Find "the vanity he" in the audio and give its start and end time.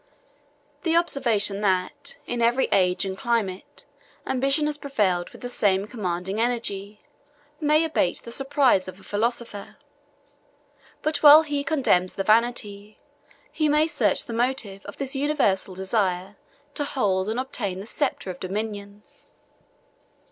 12.15-13.69